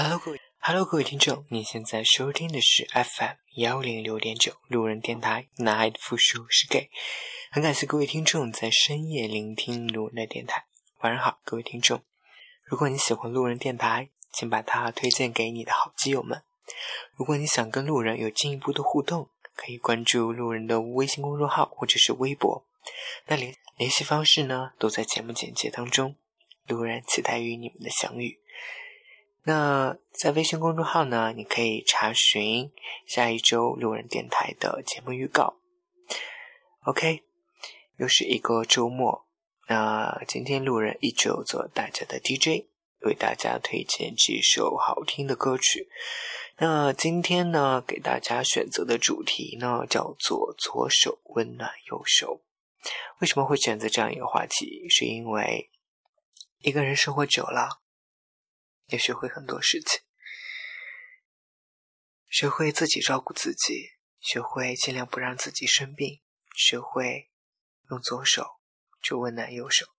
[0.00, 6.88] Hello，各位，Hello，各位听众，你现在收听的是 FM 幺零六点九路人电台，男孩的复数是 gay。
[7.50, 10.66] 很感谢各位听众在深夜聆听路人的电台。
[11.00, 12.00] 晚上好，各位听众。
[12.62, 16.44] 如果你喜欢路人电台，请把它推荐给你的好基友们。
[17.16, 22.64] 如果你想跟路人有进一步的互动，可以关注路人的微信公众号或者是微博。
[23.26, 26.14] 那联联系方式呢，都在节目简介当中。
[26.68, 28.38] 路人期待与你们的相遇。
[29.48, 32.70] 那在微信公众号呢，你可以查询
[33.06, 35.56] 下一周路人电台的节目预告。
[36.84, 37.22] OK，
[37.96, 39.24] 又是一个周末。
[39.66, 42.66] 那今天路人依旧做大家的 DJ，
[43.06, 45.88] 为大家推荐几首好听的歌曲。
[46.58, 52.42] 那今天呢，给大家选择的主题呢，叫做“左手温暖右手”。
[53.20, 54.86] 为什么会选择这样一个话题？
[54.90, 55.70] 是因为
[56.60, 57.80] 一个人生活久了。
[58.88, 60.00] 也学会很多事情，
[62.28, 66.22] 学会自己照顾自己，学会尽量不让自己生病，
[66.56, 67.30] 学会
[67.90, 68.60] 用左手
[69.02, 69.97] 去温暖右手。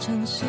[0.00, 0.46] 城市，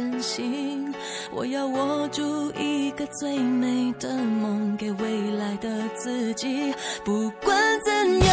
[0.00, 0.94] 真心
[1.30, 6.72] 我要握住一个最美的梦给未来的自己。
[7.04, 7.54] 不管
[7.84, 8.29] 怎样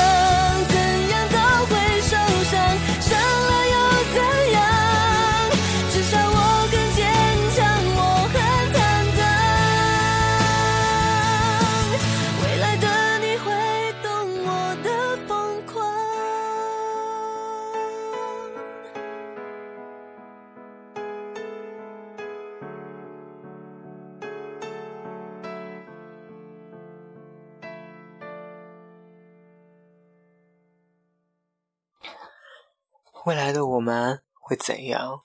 [33.27, 35.21] 未来的我们会怎样？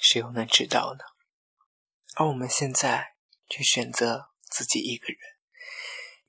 [0.00, 1.04] 谁又能知道呢？
[2.16, 3.16] 而我们现在
[3.50, 5.18] 却选择自己一个人，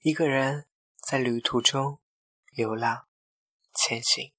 [0.01, 2.01] 一个人在旅途中
[2.51, 3.07] 流浪
[3.73, 4.33] 前行。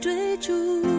[0.00, 0.89] 追逐。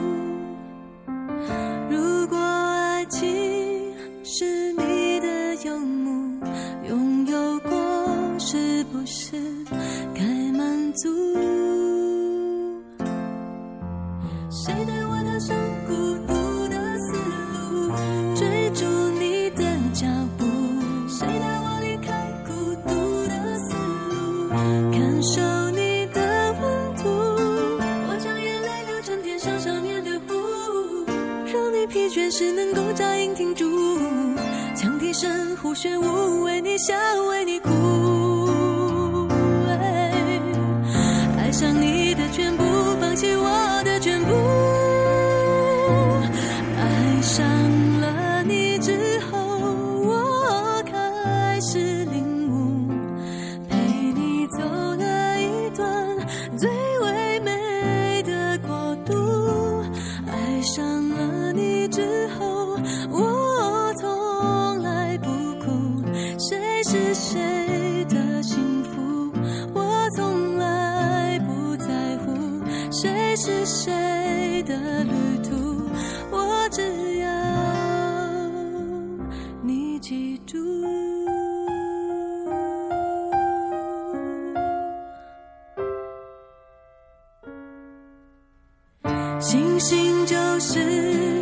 [89.42, 91.41] 星星就是。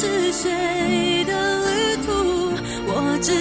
[0.00, 2.12] 是谁的旅途，
[2.86, 3.32] 我只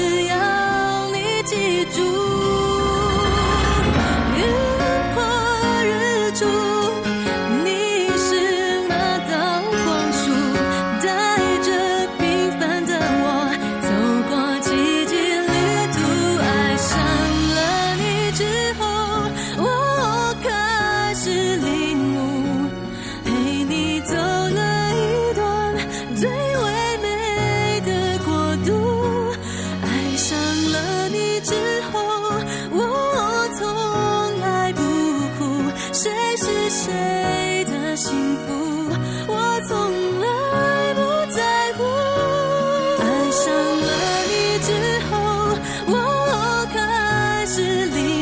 [47.58, 48.17] 是离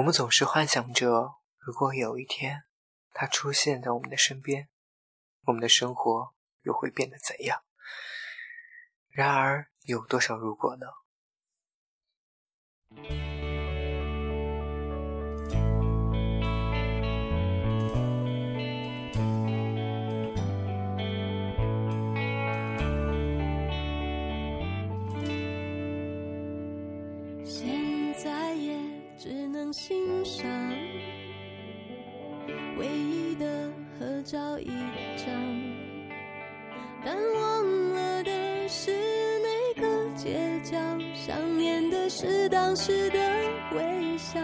[0.00, 2.64] 我们总是幻想着如果有一天
[3.12, 4.70] 他出现在我们的身边
[5.42, 7.62] 我们的生活又会变得怎样？
[9.10, 10.86] 然而有多少如果呢？
[29.72, 30.48] 欣赏
[32.78, 34.70] 唯一的合照一
[35.16, 35.26] 张。
[37.04, 38.92] 但忘了的是
[39.40, 40.78] 那个街角
[41.14, 43.18] 想念的是当时的
[43.74, 44.40] 微笑。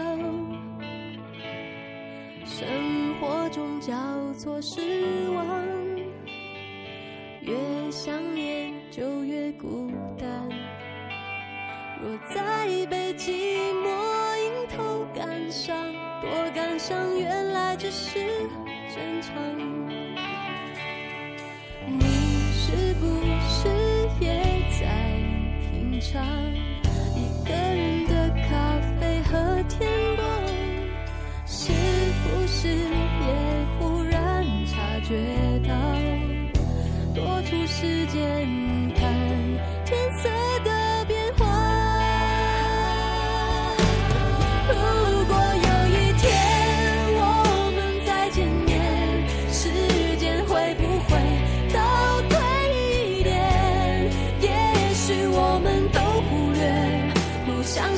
[2.45, 2.65] 生
[3.19, 3.93] 活中交
[4.33, 5.63] 错失望
[7.41, 10.49] 越想念就越孤单。
[12.01, 13.31] 若再被寂
[13.83, 13.96] 寞
[15.51, 15.75] 伤，
[16.21, 18.19] 多感伤，原来只是
[18.93, 19.33] 正常。
[21.87, 22.01] 你
[22.53, 23.05] 是不
[23.47, 23.67] 是
[24.19, 24.27] 也
[24.79, 24.85] 在
[25.69, 26.21] 品尝
[27.15, 27.86] 一个人？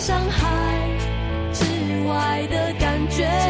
[0.09, 0.89] 伤害
[1.53, 1.63] 之
[2.07, 3.48] 外的感觉。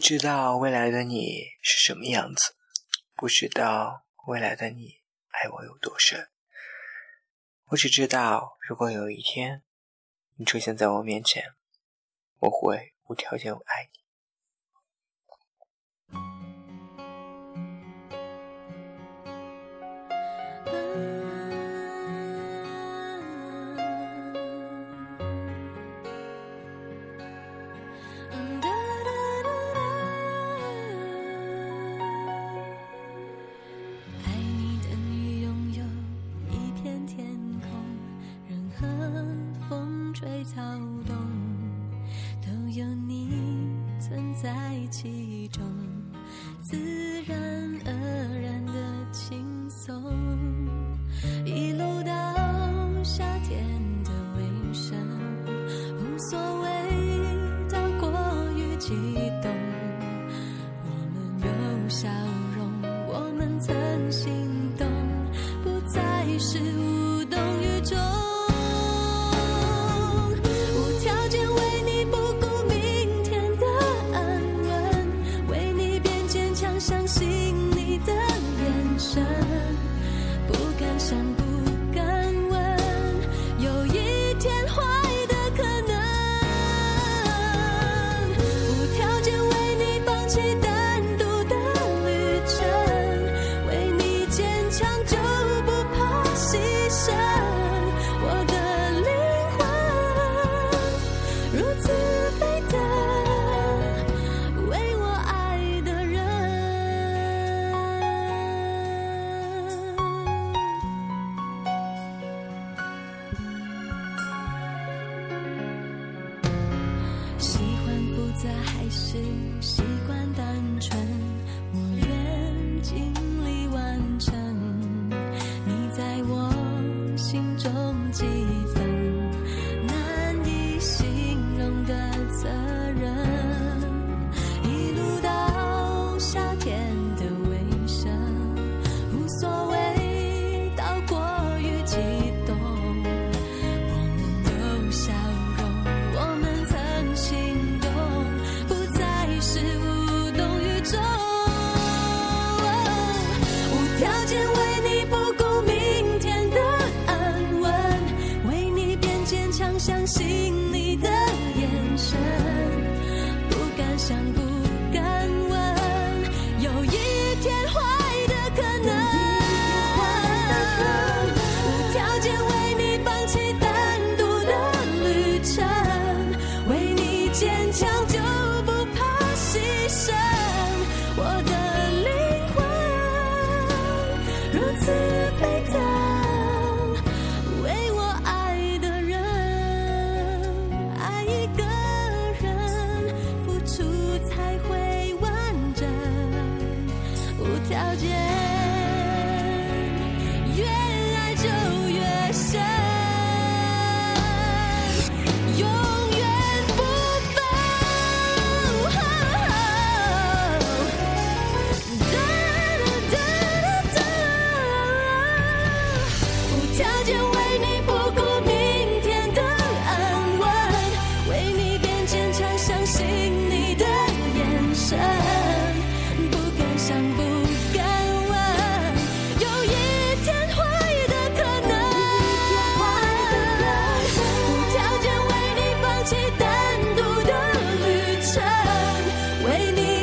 [0.00, 2.54] 不知道未来的你是什么样子
[3.14, 4.94] 不知道未来的你
[5.28, 6.30] 爱我有多深。
[7.66, 9.62] 我只知道如果有一天
[10.36, 11.52] 你出现在我面前
[12.38, 13.90] 我会无条件爱
[16.08, 16.49] 你。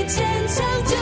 [0.07, 0.96] 坚强。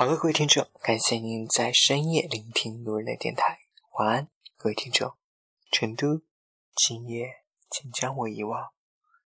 [0.00, 3.58] 好了各位听众感谢您在深夜聆听路人的电台。
[3.98, 5.12] 晚安各位听众。
[5.70, 6.22] 成都
[6.74, 8.70] 今夜请将我遗忘。